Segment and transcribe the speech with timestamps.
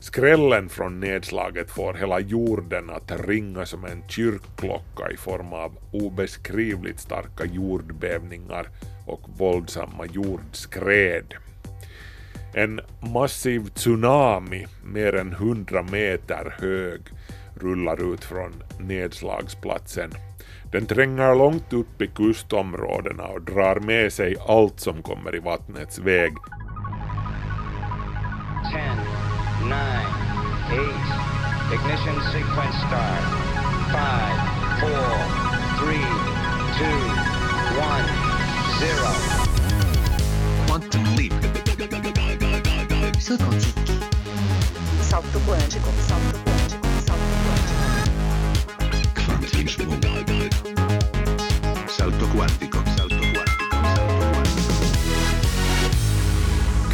[0.00, 7.00] Skrällen från nedslaget får hela jorden att ringa som en kyrkklocka i form av obeskrivligt
[7.00, 8.68] starka jordbävningar
[9.06, 11.34] och våldsamma jordskred.
[12.54, 12.80] En
[13.14, 17.00] massiv tsunami, mer än 100 meter hög,
[17.54, 20.10] rullar ut från nedslagsplatsen.
[20.72, 25.98] Den tränger långt upp i kustområdena och drar med sig allt som kommer i vattnets
[25.98, 26.32] väg.
[28.72, 29.15] 10,
[29.68, 30.06] nine,
[30.70, 31.06] eight.
[31.74, 33.24] Ignition sequence start.
[33.90, 34.38] Five,
[34.80, 35.10] four,
[35.78, 36.06] three,
[36.78, 37.00] two,
[37.74, 38.06] one,
[38.78, 39.10] zero.
[40.66, 41.34] Quantum leap.
[43.18, 43.90] Salto quantico.
[45.00, 45.90] Salto quantico.
[46.06, 46.86] Salto quantico.
[47.06, 47.26] Salto
[50.28, 50.68] quantico.
[51.88, 52.78] Salto quantico.
[52.96, 53.66] Salto quantico.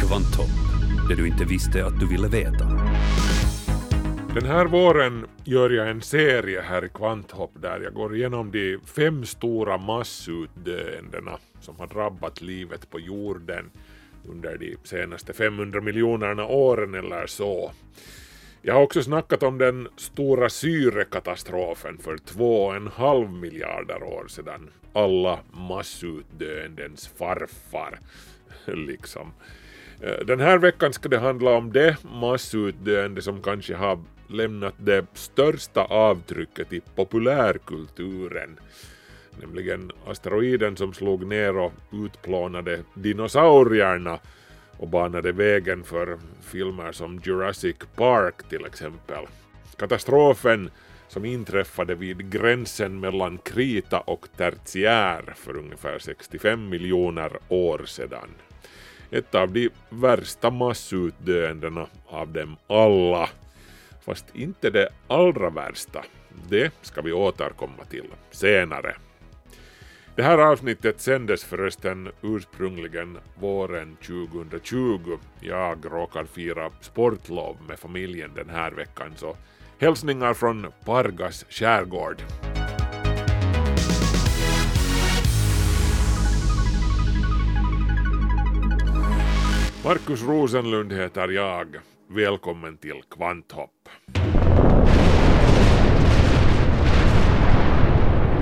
[0.07, 0.72] Quantum.
[1.09, 2.65] Det du inte visste att du ville veta.
[4.33, 8.79] Den här våren gör jag en serie här i Kvanthopp där jag går igenom de
[8.85, 13.71] fem stora massutdöendena som har drabbat livet på jorden
[14.29, 17.71] under de senaste 500 miljonerna åren eller så.
[18.61, 24.25] Jag har också snackat om den stora syrekatastrofen för två och en halv miljarder år
[24.27, 24.69] sedan.
[24.93, 27.99] Alla massutdöendens farfar,
[28.65, 29.33] liksom.
[30.03, 35.05] Eh, den här veckan ska det handla om det massutdöende som kanske har lämnat det
[35.13, 38.59] största avtrycket i populärkulturen,
[39.41, 44.19] nämligen asteroiden som slog ner och utplånade dinosaurierna
[44.77, 49.25] och banade vägen för filmer som Jurassic Park till exempel.
[49.77, 50.69] Katastrofen
[51.07, 58.29] som inträffade vid gränsen mellan krita och tertiär för ungefär 65 miljoner år sedan.
[59.13, 63.29] Ett av de värsta massutdöendena av dem alla.
[64.05, 66.03] Fast inte det allra värsta.
[66.49, 68.95] Det ska vi återkomma till senare.
[70.15, 75.17] Det här avsnittet sändes förresten ursprungligen våren 2020.
[75.39, 79.35] Jag råkar fira sportlov med familjen den här veckan så
[79.79, 82.21] hälsningar från Pargas skärgård.
[89.85, 91.67] Markus Rosenlund heter jag.
[92.07, 93.89] Välkommen till Kvanthopp.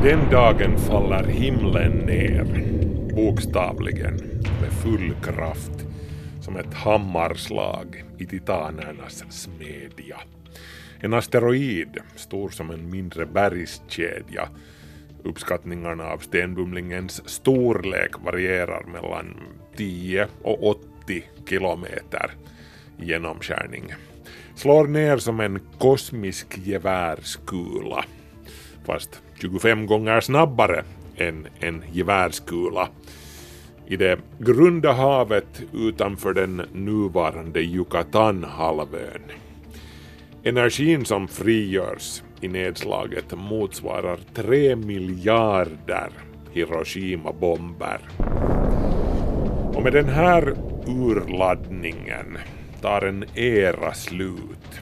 [0.03, 2.45] Den dagen faller himlen ner,
[3.15, 4.13] bokstavligen,
[4.61, 5.85] med full kraft,
[6.41, 10.17] som ett hammarslag i titanernas smedja.
[10.99, 14.49] En asteroid, stor som en mindre bergskedja.
[15.23, 19.37] Uppskattningarna av stenbumlingens storlek varierar mellan
[19.75, 22.31] 10 och 80 kilometer
[22.97, 23.93] genomskärning.
[24.55, 28.05] Slår ner som en kosmisk gevärskula,
[28.85, 30.83] fast 25 gånger snabbare
[31.17, 32.89] än en gevärskula
[33.87, 39.21] i det grunda havet utanför den nuvarande Yucatan-halvön.
[40.43, 46.09] Energin som frigörs i nedslaget motsvarar 3 miljarder
[46.53, 47.99] Hiroshima-bomber.
[49.75, 52.37] Och med den här urladdningen
[52.81, 54.81] tar en era slut.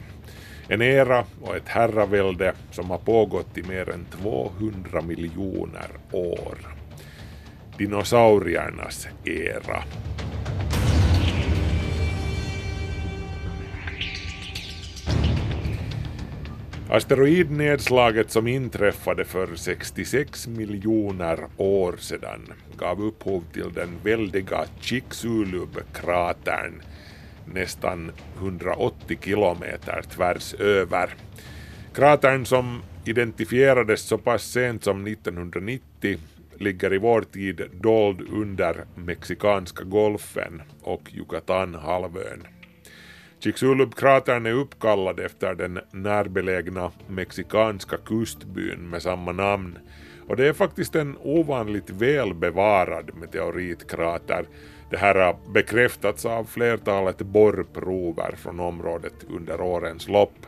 [0.67, 6.57] En era och ett herravälde som har pågått i mer än 200 miljoner år.
[7.77, 9.83] Dinosauriernas era.
[16.91, 26.81] Asteroidnedslaget som inträffade för 66 miljoner år sedan gav upphov till den väldiga Chicxulub-kratern
[27.45, 31.09] nästan 180 kilometer tvärs över.
[31.93, 36.17] Kratern som identifierades så pass sent som 1990
[36.57, 42.47] ligger i vår tid dold under Mexikanska golfen och Yucatanhalvön.
[43.39, 49.77] Chicxulub-kratern är uppkallad efter den närbelägna mexikanska kustbyn med samma namn
[50.27, 54.45] och det är faktiskt en ovanligt välbevarad meteoritkrater
[54.89, 60.45] det här har bekräftats av flertalet borrprover från området under årens lopp.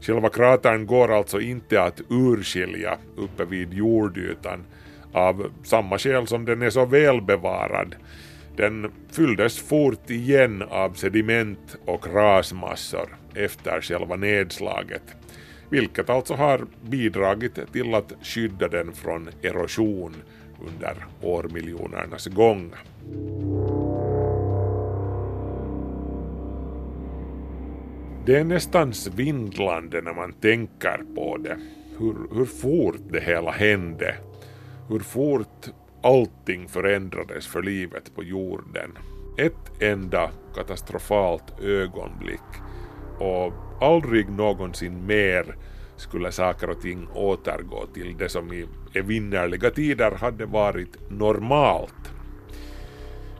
[0.00, 4.64] Själva kratern går alltså inte att urskilja uppe vid jordytan
[5.12, 7.94] av samma skäl som den är så välbevarad.
[8.56, 15.02] Den fylldes fort igen av sediment och rasmassor efter själva nedslaget,
[15.70, 20.14] vilket alltså har bidragit till att skydda den från erosion
[20.60, 22.72] under årmiljonernas gång.
[28.26, 31.58] Det är nästan svindlande när man tänker på det.
[31.98, 34.14] Hur, hur fort det hela hände.
[34.88, 35.68] Hur fort
[36.06, 38.98] allting förändrades för livet på jorden.
[39.38, 42.50] Ett enda katastrofalt ögonblick
[43.18, 45.56] och aldrig någonsin mer
[45.96, 52.12] skulle saker och ting återgå till det som i evinnerliga tider hade varit normalt.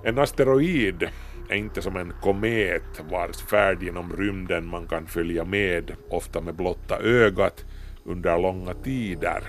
[0.05, 1.09] En asteroid
[1.49, 6.55] är inte som en komet vars färd genom rymden man kan följa med, ofta med
[6.55, 7.65] blotta ögat,
[8.05, 9.43] under långa tider.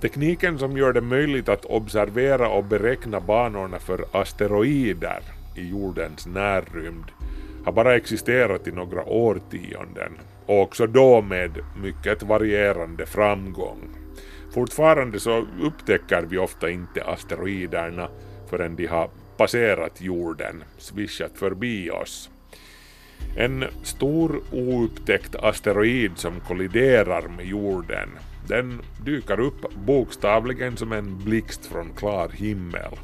[0.00, 5.22] Tekniken som gör det möjligt att observera och beräkna banorna för asteroider
[5.56, 7.04] i jordens närrymd
[7.64, 10.12] har bara existerat i några årtionden
[10.46, 13.88] och också då med mycket varierande framgång.
[14.54, 18.08] Fortfarande så upptäcker vi ofta inte asteroiderna
[18.50, 22.30] förrän de har passerat jorden, svischat förbi oss.
[23.36, 28.08] En stor oupptäckt asteroid som kolliderar med jorden,
[28.48, 32.98] den dyker upp bokstavligen som en blixt från klar himmel.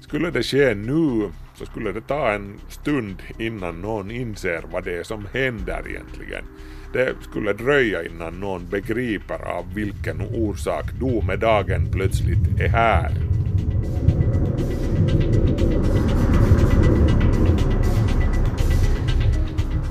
[0.00, 4.98] Skulle det ske nu så skulle det ta en stund innan någon inser vad det
[4.98, 6.44] är som händer egentligen.
[6.92, 13.12] Det skulle dröja innan någon begriper av vilken orsak domedagen plötsligt är här.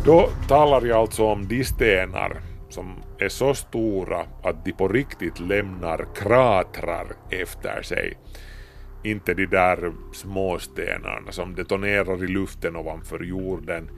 [0.06, 5.40] Då talar jag alltså om de stenar som är så stora att de på riktigt
[5.40, 8.18] lämnar kratrar efter sig.
[9.04, 13.90] Inte de där småstenarna som detonerar i luften ovanför jorden,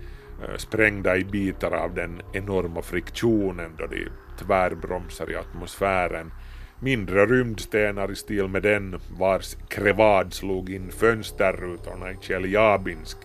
[0.44, 4.08] eh, sprängda i bitar av den enorma friktionen då de
[4.40, 6.32] tvärbromsar i atmosfären.
[6.80, 13.18] Mindre rymdstenar i stil med den vars krevad slog in fönsterrutorna i Tjeljabinsk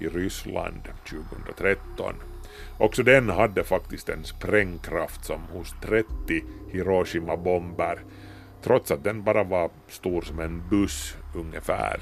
[0.00, 2.14] i Ryssland 2013.
[2.78, 6.06] Också den hade faktiskt en sprängkraft som hos 30
[6.72, 7.98] Hiroshima-bomber
[8.62, 12.00] trots att den bara var stor som en buss ungefär.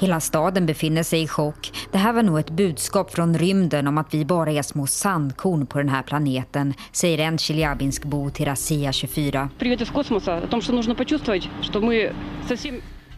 [0.00, 1.72] Hela staden befinner sig i chock.
[1.92, 5.66] Det här var nog ett budskap från rymden om att vi bara är små sandkorn
[5.66, 9.48] på den här planeten, säger en Tjeljabinsk-bo till Razia 24.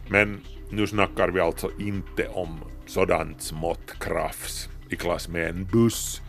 [0.09, 6.21] Men nu snackar vi alltså inte om sådant smått krafs i klass med en buss,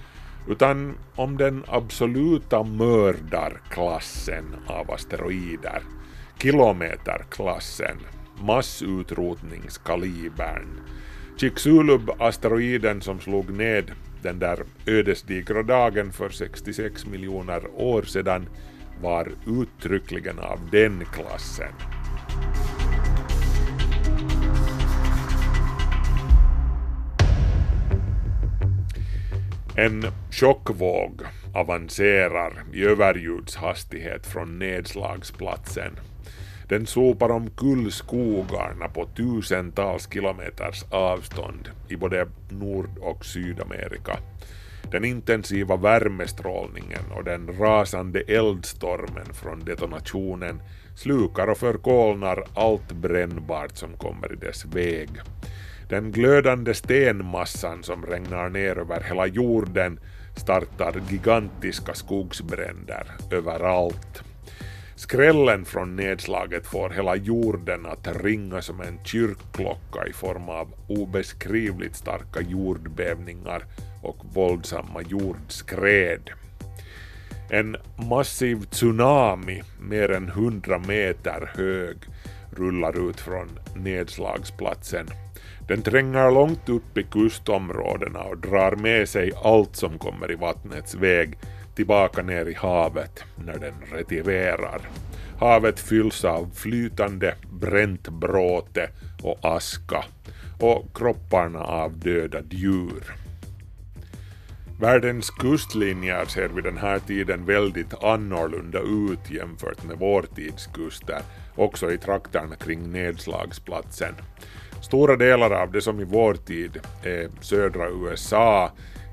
[0.49, 5.83] utan om den absoluta mördarklassen av asteroider,
[6.39, 7.97] kilometerklassen,
[8.41, 10.81] massutrotningskalibern.
[11.37, 18.47] Chicxulub-asteroiden som slog ned den där ödesdigra dagen för 66 miljoner år sedan
[19.03, 21.73] var uttryckligen av den klassen.
[29.77, 31.23] En chockvåg
[31.55, 35.99] avancerar i överljudshastighet från nedslagsplatsen.
[36.69, 44.19] Den sopar omkull skogarna på tusentals kilometers avstånd i både Nord och Sydamerika.
[44.93, 50.63] Den intensiva värmestrålningen och den rasande eldstormen från detonationen
[50.97, 55.11] slukar och förkolnar allt brännbart som kommer i dess väg.
[55.89, 60.01] Den glödande stenmassan som regnar ner över hela jorden
[60.37, 64.23] startar gigantiska skogsbränder överallt.
[64.97, 71.97] Skrällen från nedslaget får hela jorden att ringa som en kyrkklocka i form av obeskrivligt
[71.97, 73.65] starka jordbävningar
[74.03, 76.31] och våldsamma jordskred.
[77.51, 77.77] En
[78.11, 81.97] massiv tsunami, mer än 100 meter hög,
[82.51, 85.07] rullar ut från nedslagsplatsen
[85.69, 90.95] den tränger långt upp i kustområdena och drar med sig allt som kommer i vattnets
[90.95, 91.39] väg
[91.75, 94.81] tillbaka ner i havet när den retirerar.
[95.39, 98.89] Havet fylls av flytande bränt bråte
[99.23, 100.05] och aska
[100.61, 103.15] och kropparna av döda djur.
[104.81, 111.21] Världens kustlinjer ser vid den här tiden väldigt annorlunda ut jämfört med vår tids kuster,
[111.55, 114.15] också i trakterna kring nedslagsplatsen.
[114.85, 118.71] Stora delar av det som i vår tid är södra USA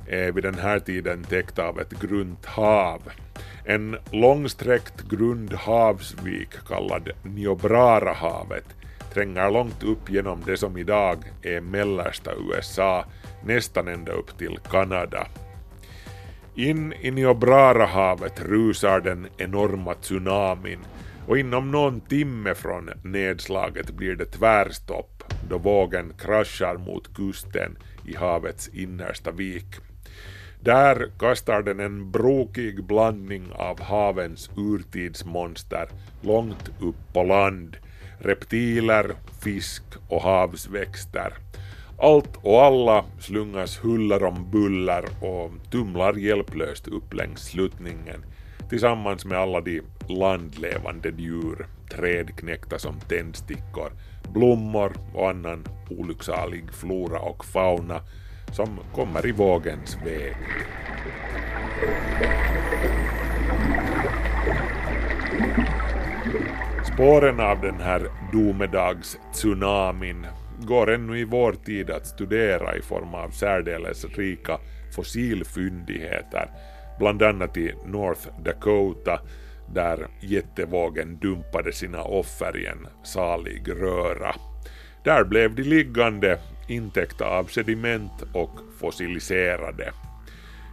[0.07, 3.01] är vid den här tiden täckt av ett grunt hav.
[3.65, 8.65] En långsträckt grund havsvik kallad Niobrara-havet
[9.13, 13.05] tränger långt upp genom det som idag är mellersta USA,
[13.43, 15.27] nästan ända upp till Kanada.
[16.55, 20.79] In i Niobrara-havet rusar den enorma tsunamin
[21.27, 28.15] och inom någon timme från nedslaget blir det tvärstopp då vågen kraschar mot kusten i
[28.15, 29.75] havets innersta vik.
[30.59, 35.88] Där kastar den en brokig blandning av havens urtidsmonster
[36.21, 37.77] långt upp på land,
[38.19, 41.33] reptiler, fisk och havsväxter.
[41.97, 48.25] Allt och alla slungas huller om buller och tumlar hjälplöst upp längs sluttningen
[48.71, 53.91] tillsammans med alla de landlevande djur, trädknäckta som tändstickor,
[54.33, 58.01] blommor och annan olycksalig flora och fauna
[58.51, 60.35] som kommer i vågens väg.
[66.93, 70.27] Spåren av den här domedags-tsunamin
[70.59, 74.57] går ännu i vår tid att studera i form av särdeles rika
[74.95, 76.49] fossilfyndigheter,
[76.99, 79.19] bland annat i North Dakota
[79.73, 84.35] där jättevågen dumpade sina offer i en salig röra.
[85.03, 89.93] Där blev de liggande intäckta av sediment och fossiliserade.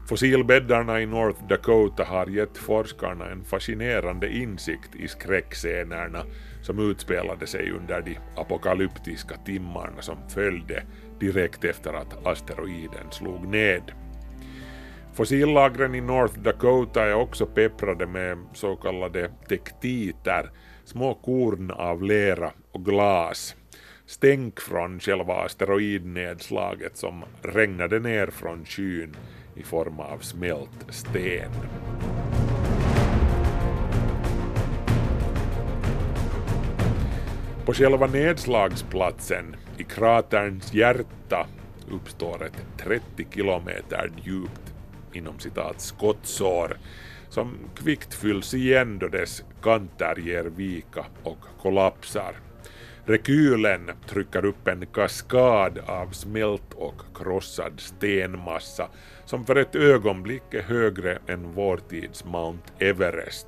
[0.09, 6.25] Fossilbäddarna i North Dakota har gett forskarna en fascinerande insikt i skräckscenerna
[6.63, 10.83] som utspelade sig under de apokalyptiska timmarna som följde
[11.21, 13.83] direkt efter att asteroiden slog ned.
[15.19, 20.51] Fossillagren i North Dakota är också pepprade med så kallade tektiter,
[20.85, 23.57] små korn av lera och glas
[24.07, 29.17] stänk från själva asteroidnedslaget som regnade ner från skyn
[29.57, 31.53] i form av smält sten.
[37.65, 41.47] På själva nedslagsplatsen, i kraterns hjärta,
[41.91, 44.68] uppstår ett 30 kilometer djupt
[45.13, 46.77] inom citat skottsår
[47.29, 52.37] som kvickt fylls igen då dess kanter ger vika och kollapsar.
[53.05, 58.89] Rekylen trycker upp en kaskad av smält och krossad stenmassa
[59.25, 63.47] som för ett ögonblick är högre än vår tids Mount Everest.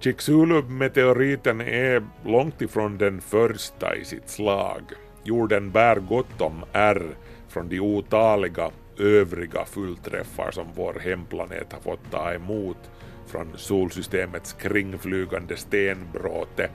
[0.00, 4.82] Chicxulub-meteoriten är långt ifrån den första i sitt slag.
[5.24, 7.16] Jorden bär gott om ärr
[7.48, 8.70] från de otaliga
[9.02, 12.90] övriga fullträffar som vår hemplanet har fått ta emot
[13.26, 16.70] från solsystemets kringflygande stenbråte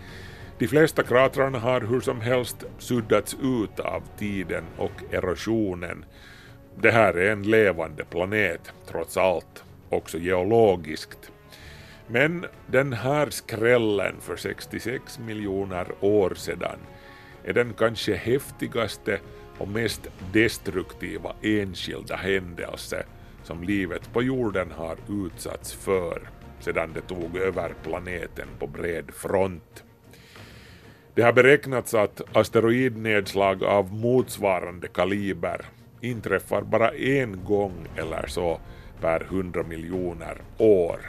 [0.60, 6.05] de flesta kratrarna har hur som helst suddats ut av tiden och erosionen.
[6.81, 11.31] Det här är en levande planet, trots allt, också geologiskt.
[12.07, 16.79] Men den här skrällen för 66 miljoner år sedan
[17.43, 19.19] är den kanske häftigaste
[19.58, 20.02] och mest
[20.34, 23.06] destruktiva enskilda händelse
[23.44, 29.84] som livet på jorden har utsatts för sedan det tog över planeten på bred front.
[31.16, 35.66] Det har beräknats att asteroidnedslag av motsvarande kaliber
[36.02, 38.60] inträffar bara en gång eller så
[39.02, 41.00] per 100 miljoner år.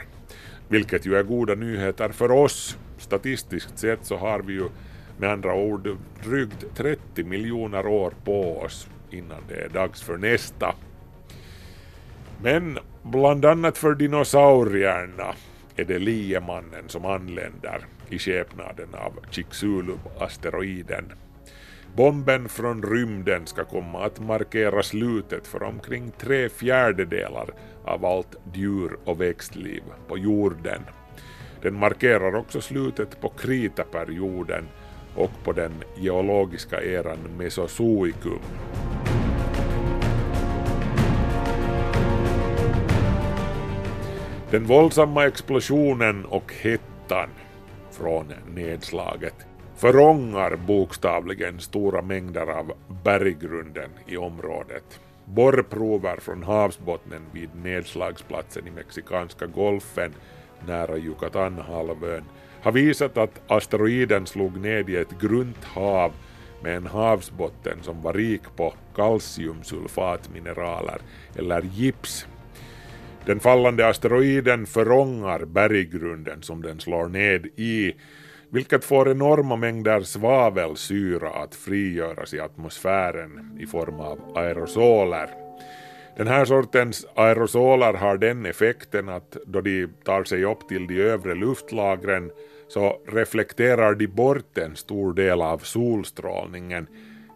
[0.67, 2.77] Vilket ju är goda nyheter för oss.
[2.97, 4.69] Statistiskt sett så har vi ju
[5.19, 10.75] med andra ord drygt 30 miljoner år på oss innan det är dags för nästa.
[12.41, 15.33] Men bland annat för dinosaurierna
[15.75, 21.11] är det liemannen som anländer i skepnaden av Chicxulub-asteroiden.
[21.95, 27.49] Bomben från rymden ska komma att markera slutet för omkring tre fjärdedelar
[27.83, 30.81] av allt djur och växtliv på jorden.
[31.61, 34.67] Den markerar också slutet på kritaperioden
[35.19, 38.39] och på den geologiska eran Mesozoikum.
[44.51, 47.29] Den våldsamma explosionen och hettan
[47.91, 49.33] från nedslaget
[49.75, 52.71] förångar bokstavligen stora mängder av
[53.03, 54.99] berggrunden i området.
[55.25, 60.13] Borrprover från havsbottnen vid nedslagsplatsen i Mexikanska golfen
[60.67, 62.23] nära Yucatanhalvön
[62.61, 66.11] har visat att asteroiden slog ned i ett grunt hav
[66.63, 71.01] med en havsbotten som var rik på kalciumsulfatmineraler
[71.35, 72.27] eller gips
[73.25, 77.93] den fallande asteroiden förångar berggrunden som den slår ned i,
[78.49, 85.48] vilket får enorma mängder svavelsyra att frigöras i atmosfären i form av aerosoler.
[86.19, 91.01] Den här sortens aerosoler har den effekten att då de tar sig upp till de
[91.01, 92.31] övre luftlagren
[92.67, 96.87] så reflekterar de bort en stor del av solstrålningen,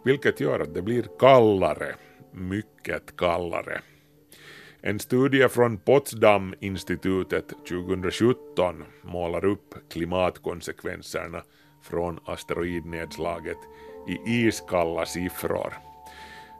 [0.06, 1.96] vilket gör att det blir kallare,
[2.32, 3.82] mycket kallare.
[4.82, 11.44] En studie från Potsdam-institutet 2017 målar upp klimatkonsekvenserna
[11.84, 13.58] från asteroidnedslaget
[14.08, 15.93] i iskalla siffror.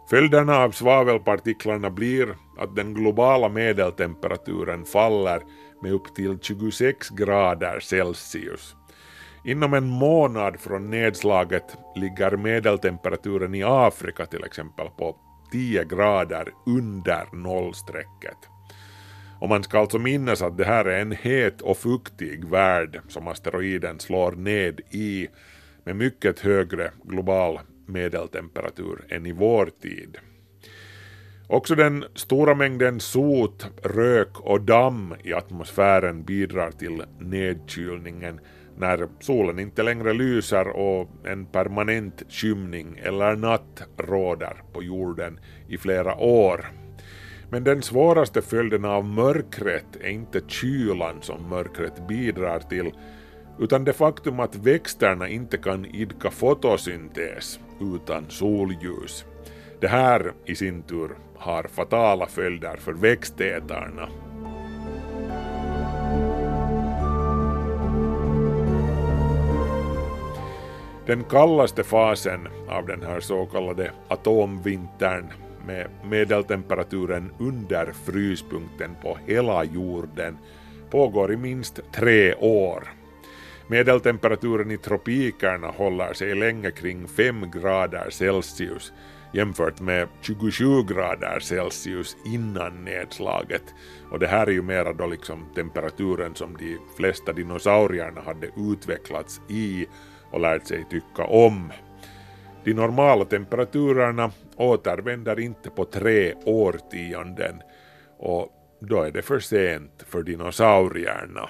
[0.10, 5.42] Följderna av svavelpartiklarna blir att den globala medeltemperaturen faller
[5.82, 8.76] med upp till 26 grader Celsius.
[9.46, 15.16] Inom en månad från nedslaget ligger medeltemperaturen i Afrika till exempel på
[15.52, 18.38] 10 grader under nollstrecket.
[19.40, 23.28] Och man ska alltså minnas att det här är en het och fuktig värld som
[23.28, 25.28] asteroiden slår ned i
[25.84, 30.18] med mycket högre global medeltemperatur än i vår tid.
[31.48, 38.40] Också den stora mängden sot, rök och damm i atmosfären bidrar till nedkylningen
[38.78, 45.78] när solen inte längre lyser och en permanent skymning eller natt råder på jorden i
[45.78, 46.66] flera år.
[47.50, 52.92] Men den svåraste följden av mörkret är inte kylan som mörkret bidrar till,
[53.60, 57.60] utan det faktum att växterna inte kan idka fotosyntes
[57.96, 59.26] utan solljus.
[59.80, 64.10] Det här i sin tur har fatala följder för växtätarna.
[71.06, 75.26] Den kallaste fasen av den här så kallade atomvintern
[75.66, 80.38] med medeltemperaturen under fryspunkten på hela jorden
[80.90, 83.03] pågår i minst tre år.
[83.68, 88.94] Medeltemperaturen i tropikerna håller sig länge kring 5 grader Celsius
[89.34, 93.64] jämfört med 27 grader Celsius innan nedslaget.
[94.12, 99.42] Och det här är ju mera då liksom temperaturen som de flesta dinosaurierna hade utvecklats
[99.50, 99.88] i
[100.32, 101.72] och lärt sig tycka om.
[102.64, 107.62] De normala temperaturerna återvänder inte på tre årtionden
[108.20, 111.50] och då är det för sent för dinosaurierna.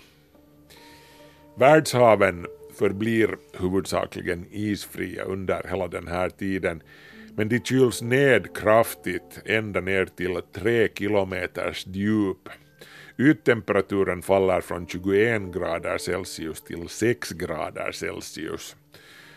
[1.56, 2.46] Världshaven
[2.80, 6.82] förblir huvudsakligen isfria under hela den här tiden
[7.36, 12.50] men de kyls ned kraftigt ända ner till 3 kilometers djup.
[13.18, 18.76] Yttemperaturen faller från 21 grader Celsius till 6 grader Celsius.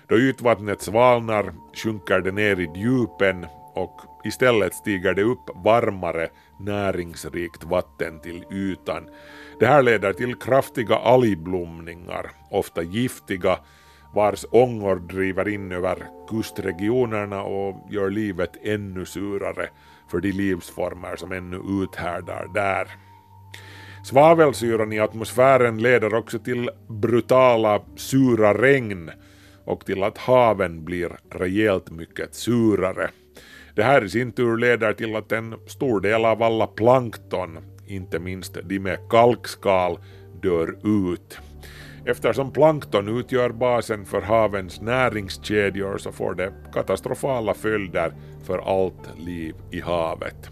[0.08, 6.28] Då ytvattnet svalnar sjunker det ner i djupen och istället stiger det upp varmare
[6.60, 9.08] näringsrikt vatten till ytan.
[9.58, 13.58] Det här leder till kraftiga algblomningar, ofta giftiga,
[14.14, 19.68] vars ångor driver in över kustregionerna och gör livet ännu surare
[20.10, 22.88] för de livsformer som ännu uthärdar där.
[24.04, 29.10] Svavelsyran i atmosfären leder också till brutala sura regn
[29.64, 33.10] och till att haven blir rejält mycket surare.
[33.74, 38.18] Det här i sin tur leder till att en stor del av alla plankton, inte
[38.18, 39.98] minst de med kalkskal,
[40.42, 41.38] dör ut.
[42.04, 48.12] Eftersom plankton utgör basen för havens näringskedjor så får det katastrofala följder
[48.44, 50.50] för allt liv i havet.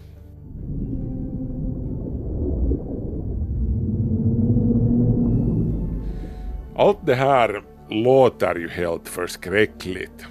[6.77, 10.25] Allt det här låter ju helt förskräckligt,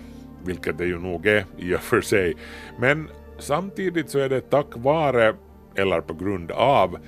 [0.45, 2.35] vilket det ju nog är i och för sig,
[2.79, 5.35] men samtidigt så är det tack vare,
[5.76, 6.98] eller på grund av,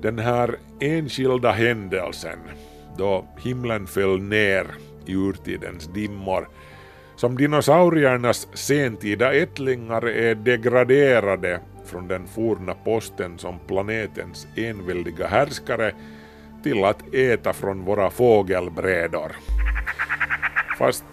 [0.00, 2.38] den här enskilda händelsen
[2.98, 4.66] då himlen föll ner
[5.06, 6.48] i urtidens dimmor
[7.16, 15.94] som dinosauriernas sentida ättlingar är degraderade från den forna posten som planetens enväldiga härskare
[16.62, 19.32] till att äta från våra fågelbrädor.
[20.78, 21.04] Fast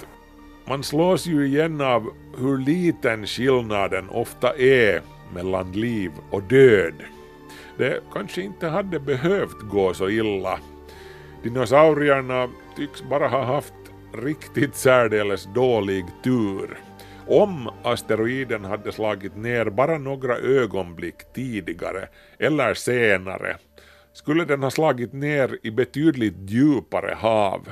[0.67, 5.01] man slås ju igen av hur liten skillnaden ofta är
[5.33, 6.93] mellan liv och död.
[7.77, 10.59] Det kanske inte hade behövt gå så illa.
[11.43, 13.73] Dinosaurierna tycks bara ha haft
[14.13, 16.77] riktigt särdeles dålig tur.
[17.27, 22.07] Om asteroiden hade slagit ner bara några ögonblick tidigare
[22.39, 23.57] eller senare
[24.13, 27.69] skulle den ha slagit ner i betydligt djupare hav.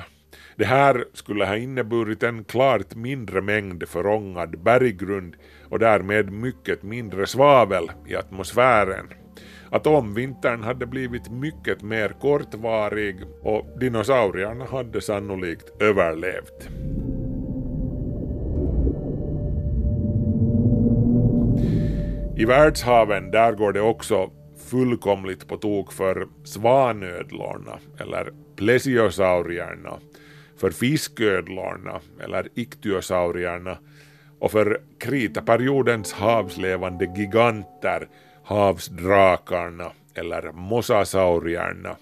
[0.56, 5.36] Det här skulle ha inneburit en klart mindre mängd förångad berggrund
[5.74, 9.08] och därmed mycket mindre svavel i atmosfären.
[9.70, 16.68] Atomvintern hade blivit mycket mer kortvarig och dinosaurierna hade sannolikt överlevt.
[22.36, 24.30] I världshaven där går det också
[24.70, 29.98] fullkomligt på tok för svanödlorna eller plesiosaurierna,
[30.56, 33.78] för fisködlorna eller iktyosaurierna
[34.44, 38.08] och för kritaperiodens havslevande giganter,
[38.44, 41.96] havsdrakarna eller mosasaurierna.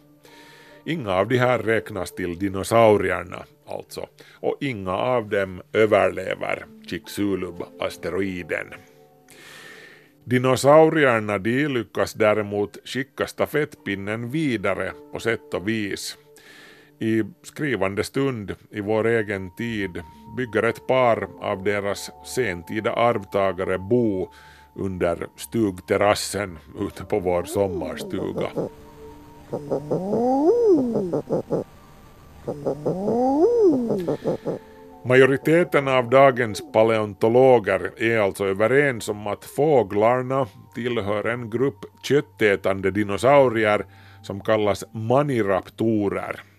[0.86, 8.66] Inga av de här räknas till dinosaurierna alltså, och inga av dem överlever Chicxulub-asteroiden.
[10.24, 16.16] Dinosaurierna de lyckas däremot skicka stafettpinnen vidare på sätt och vis.
[17.02, 20.02] I skrivande stund i vår egen tid
[20.36, 24.28] bygger ett par av deras sentida arvtagare bo
[24.74, 28.48] under stugterrassen ute på vår sommarstuga.
[35.04, 43.86] Majoriteten av dagens paleontologer är alltså överens om att fåglarna tillhör en grupp köttätande dinosaurier
[44.22, 46.51] som kallas maniraptorer.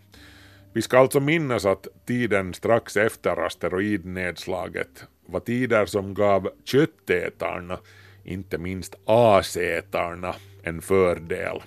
[0.75, 7.79] Vi ska alltså minnas att tiden strax efter asteroidnedslaget var tider som gav köttätarna,
[8.23, 11.61] inte minst asätarna, en fördel.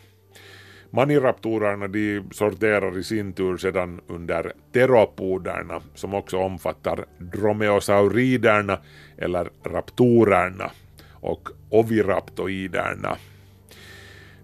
[0.91, 8.79] Maniraptorerna de sorterar i sin tur sedan under teropoderna som också omfattar dromeosauriderna
[9.19, 10.71] eller raptorerna
[11.13, 13.17] och oviraptoiderna.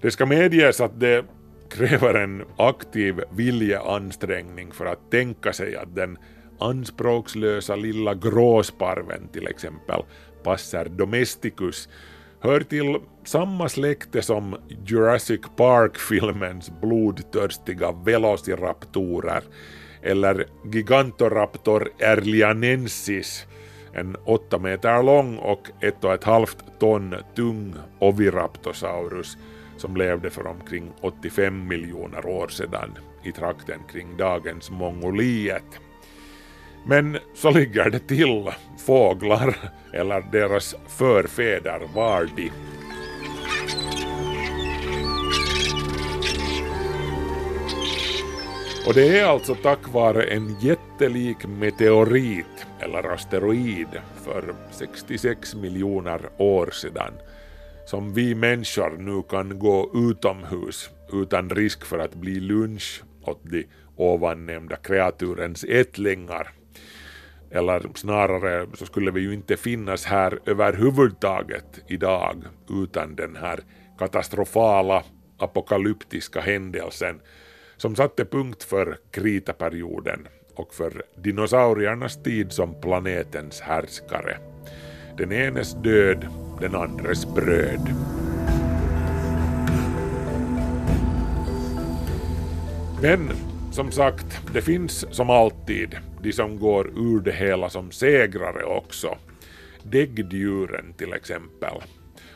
[0.02, 1.24] Det ska medges att det
[1.72, 6.18] kräver en aktiv viljeansträngning för att tänka sig att den
[6.60, 10.02] anspråkslösa lilla gråsparven till exempel
[10.42, 11.88] Passer domesticus
[12.40, 14.56] hör till samma släkte som
[14.86, 19.42] Jurassic Park-filmens blodtörstiga velociraptorer
[20.02, 23.46] eller Gigantoraptor erlianensis,
[23.92, 29.36] en åtta meter lång och ett och ett halvt ton tung oviraptosaurus
[29.82, 35.80] som levde för omkring 85 miljoner år sedan i trakten kring dagens Mongoliet.
[36.86, 38.50] Men så ligger det till
[38.86, 39.56] fåglar,
[39.92, 42.50] eller deras förfäder var de.
[48.86, 56.70] Och det är alltså tack vare en jättelik meteorit, eller asteroid, för 66 miljoner år
[56.72, 57.12] sedan
[57.84, 63.66] som vi människor nu kan gå utomhus utan risk för att bli lunch åt de
[63.96, 66.52] ovannämnda kreaturens ättlingar
[67.50, 73.60] eller snarare så skulle vi ju inte finnas här överhuvudtaget idag utan den här
[73.98, 75.02] katastrofala
[75.38, 77.20] apokalyptiska händelsen
[77.76, 84.38] som satte punkt för kritaperioden och för dinosauriernas tid som planetens härskare.
[85.16, 86.26] Den enes död,
[86.62, 87.94] den andres bröd.
[93.02, 93.30] Men
[93.72, 99.18] som sagt, det finns som alltid de som går ur det hela som segrare också.
[99.82, 101.82] Däggdjuren till exempel.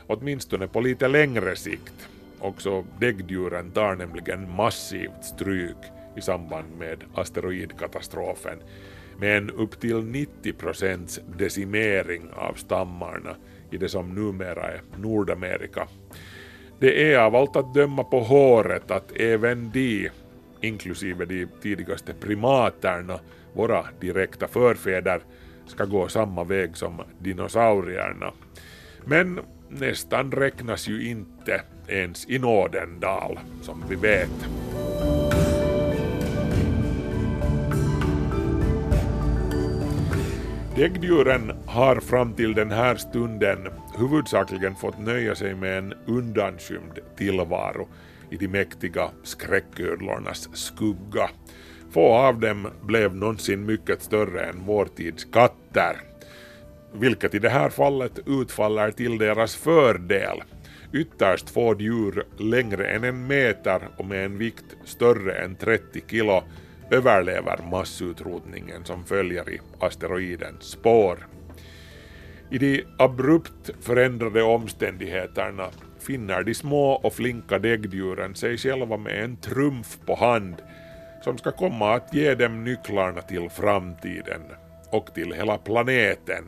[0.07, 2.09] Åtminstone på lite längre sikt.
[2.39, 5.77] Också däggdjuren tar nämligen massivt stryk
[6.17, 8.59] i samband med asteroidkatastrofen
[9.19, 13.37] med en upp till 90 procents decimering av stammarna
[13.71, 15.89] i det som numera är Nordamerika.
[16.79, 20.11] Det är av allt att döma på håret att även de,
[20.61, 23.21] inklusive de tidigaste primaterna,
[23.53, 25.21] våra direkta förfäder
[25.67, 28.33] ska gå samma väg som dinosaurierna.
[29.05, 34.49] Men nästan räknas ju inte ens i Nådendal, som vi vet.
[40.77, 47.89] Däggdjuren har fram till den här stunden huvudsakligen fått nöja sig med en undanskymd tillvaro
[48.31, 51.31] i de mäktiga skräcködlornas skugga.
[51.91, 55.97] Få av dem blev någonsin mycket större än vår tids katter,
[56.93, 60.43] vilket i det här fallet utfaller till deras fördel.
[60.93, 66.43] Ytterst få djur längre än en meter och med en vikt större än 30 kilo
[66.91, 71.27] överlever massutrotningen som följer i asteroidens spår.
[72.51, 79.37] I de abrupt förändrade omständigheterna finner de små och flinka däggdjuren sig själva med en
[79.37, 80.55] trumf på hand
[81.25, 84.43] som ska komma att ge dem nycklarna till framtiden
[84.91, 86.45] och till hela planeten,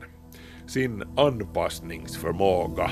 [0.66, 2.90] sin anpassningsförmåga.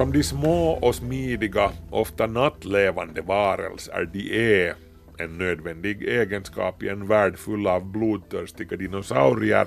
[0.00, 4.20] Som de små och smidiga, ofta nattlevande varelser de
[4.60, 4.74] är,
[5.18, 9.66] en nödvändig egenskap i en värld full av blodtörstiga dinosaurier,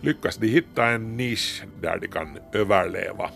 [0.00, 3.30] lyckas de hitta en nisch där de kan överleva.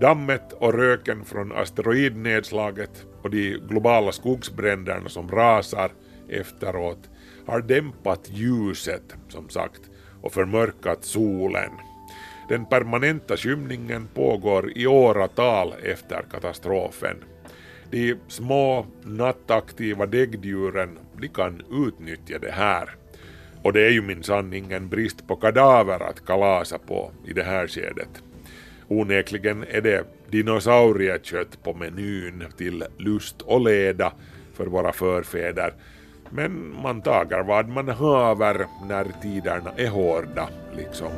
[0.00, 5.90] Dammet och röken från asteroidnedslaget och de globala skogsbränderna som rasar
[6.28, 7.10] efteråt
[7.46, 9.80] har dämpat ljuset, som sagt,
[10.22, 11.70] och förmörkat solen.
[12.48, 17.16] Den permanenta skymningen pågår i åratal efter katastrofen.
[17.90, 22.88] De små nattaktiva däggdjuren de kan utnyttja det här.
[23.62, 27.66] Och det är ju minsann ingen brist på kadaver att kalasa på i det här
[27.66, 28.22] skedet.
[28.88, 34.12] Onekligen är det dinosauriekött på menyn till lust och leda
[34.54, 35.74] för våra förfäder,
[36.30, 41.12] men man tagar vad man haver när tiderna är hårda, liksom.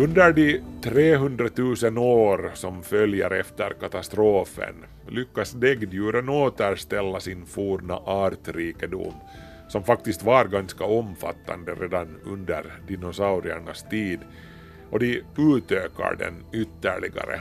[0.00, 4.74] Under de 300 000 år som följer efter katastrofen
[5.08, 9.14] lyckas däggdjuren återställa sin forna artrikedom,
[9.68, 14.20] som faktiskt var ganska omfattande redan under dinosauriernas tid,
[14.90, 17.40] och de utökar den ytterligare.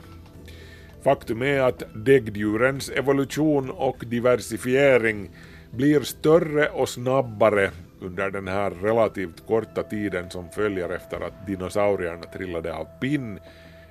[1.04, 5.30] Faktum är att däggdjurens evolution och diversifiering
[5.72, 12.24] blir större och snabbare under den här relativt korta tiden som följer efter att dinosaurierna
[12.24, 13.40] trillade av pinn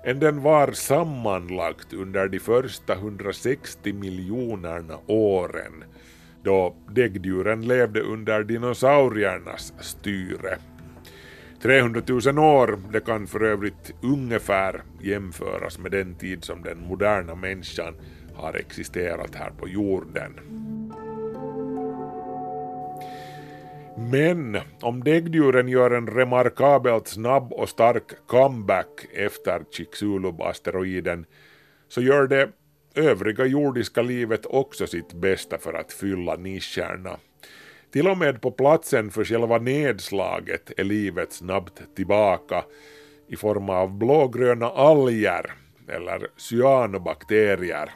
[0.05, 5.85] än den var sammanlagt under de första 160 miljonerna åren
[6.43, 10.59] då däggdjuren levde under dinosauriernas styre.
[11.63, 17.35] 300 000 år, det kan för övrigt ungefär jämföras med den tid som den moderna
[17.35, 17.95] människan
[18.35, 20.33] har existerat här på jorden.
[23.99, 31.25] Men om däggdjuren gör en remarkabelt snabb och stark comeback efter Chicxulub-asteroiden
[31.89, 32.49] så gör det
[32.95, 37.17] övriga jordiska livet också sitt bästa för att fylla nischerna.
[37.93, 42.65] Till och med på platsen för själva nedslaget är livet snabbt tillbaka
[43.29, 45.53] i form av blågröna alger
[45.89, 47.91] eller cyanobakterier.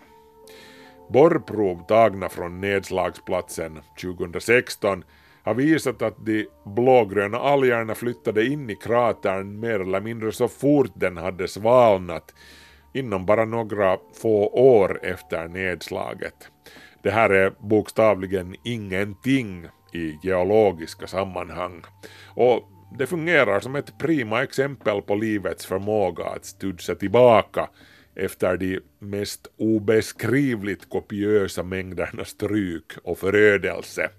[1.09, 5.05] Borrprov tagna från nedslagsplatsen 2016
[5.43, 10.93] har visat att de blågröna algerna flyttade in i kratern mer eller mindre så fort
[10.95, 12.35] den hade svalnat
[12.95, 16.35] inom bara några få år efter nedslaget.
[17.03, 21.83] Det här är bokstavligen ingenting i geologiska sammanhang
[22.35, 27.69] och det fungerar som ett prima exempel på livets förmåga att studsa tillbaka
[28.15, 34.11] efter de mest obeskrivligt kopiösa mängderna stryk och förödelse.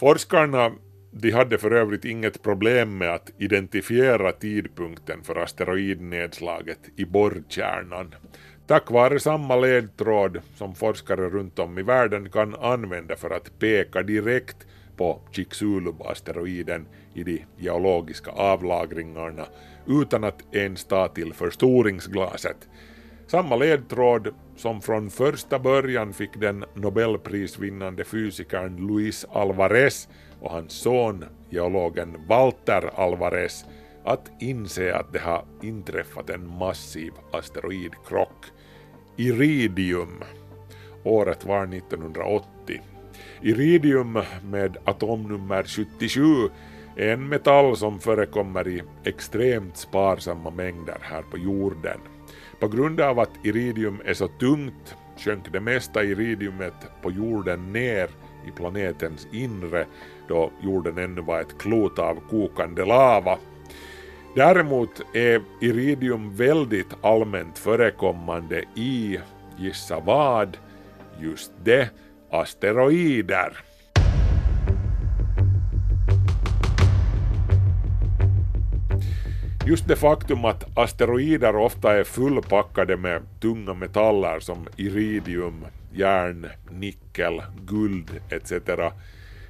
[0.00, 0.72] Forskarna
[1.10, 8.14] de hade för övrigt inget problem med att identifiera tidpunkten för asteroidnedslaget i borrkärnan.
[8.66, 14.02] Tack vare samma ledtråd som forskare runt om i världen kan använda för att peka
[14.02, 19.46] direkt på Chicxulub-asteroiden i de geologiska avlagringarna
[19.86, 22.68] utan att ens ta till förstoringsglaset.
[23.26, 30.08] Samma ledtråd som från första början fick den nobelprisvinnande fysikern Luis Alvarez
[30.40, 33.64] och hans son, geologen Walter Alvarez,
[34.04, 38.44] att inse att det har inträffat en massiv asteroidkrock.
[39.16, 40.24] Iridium.
[41.04, 42.80] Året var 1980.
[43.42, 46.22] Iridium med atomnummer 77
[46.96, 52.00] är en metall som förekommer i extremt sparsamma mängder här på jorden.
[52.60, 58.10] På grund av att iridium är så tungt sjönk det mesta iridiumet på jorden ner
[58.46, 59.86] i planetens inre
[60.28, 63.38] då jorden ännu var ett klot av kokande lava.
[64.34, 69.18] Däremot är iridium väldigt allmänt förekommande i,
[69.58, 70.56] gissa vad,
[71.20, 71.90] just det,
[72.30, 73.69] asteroider.
[79.66, 87.42] Just det faktum att asteroider ofta är fullpackade med tunga metaller som iridium, järn, nickel,
[87.60, 88.52] guld etc.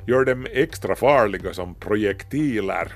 [0.07, 2.93] gör dem extra farliga som projektiler.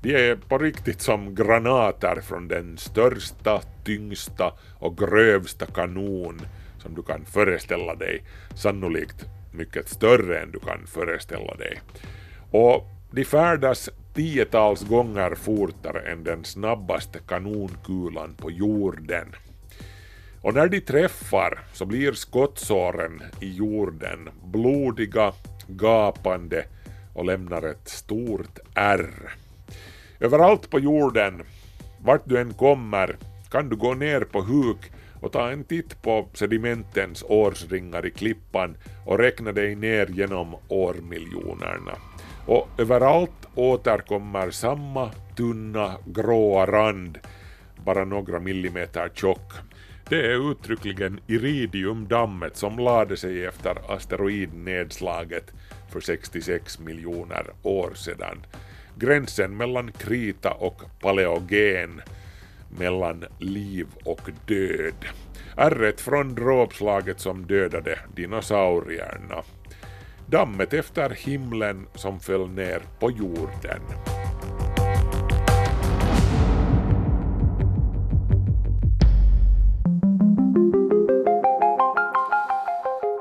[0.00, 6.40] De är på riktigt som granater från den största, tyngsta och grövsta kanon
[6.78, 8.22] som du kan föreställa dig,
[8.54, 11.80] sannolikt mycket större än du kan föreställa dig.
[12.50, 19.34] Och de färdas tiotals gånger fortare än den snabbaste kanonkulan på jorden.
[20.42, 25.32] Och när de träffar så blir skottsåren i jorden blodiga,
[25.66, 26.64] gapande
[27.14, 29.10] och lämnar ett stort ärr.
[30.20, 31.42] Överallt på jorden,
[32.00, 33.16] vart du än kommer,
[33.50, 38.76] kan du gå ner på huk och ta en titt på sedimentens årsringar i klippan
[39.06, 41.92] och räkna dig ner genom årmiljonerna.
[42.46, 47.18] Och överallt återkommer samma tunna gråa rand,
[47.84, 49.52] bara några millimeter tjock.
[50.08, 55.52] Det är uttryckligen iridiumdammet som lade sig efter asteroidnedslaget
[55.92, 58.46] för 66 miljoner år sedan.
[58.96, 62.02] Gränsen mellan krita och paleogen,
[62.78, 65.04] mellan liv och död.
[65.56, 69.42] ärret från dråpslaget som dödade dinosaurierna.
[70.32, 73.80] Dammet efter himlen som föll ner på jorden.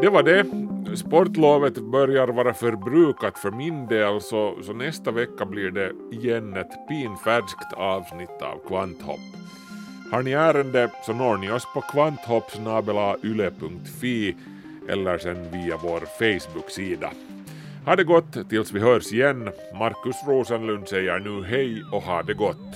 [0.02, 0.46] Det var det.
[0.98, 6.88] Sportlovet börjar vara förbrukat för min del så, så nästa vecka blir det igen ett
[6.88, 9.20] pinfärskt avsnitt av Kvanthopp.
[10.12, 14.36] Har ni ärende så når ni oss på kvanthoppsnabelayle.fi
[14.90, 17.12] eller sen via vår Facebook-sida.
[17.86, 19.50] Ha det gott tills vi hörs igen.
[19.80, 22.76] Markus Rosenlund säger nu hej och ha det gott.